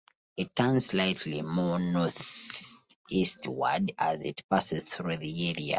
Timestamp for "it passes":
4.23-4.85